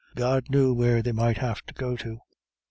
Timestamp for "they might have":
1.03-1.61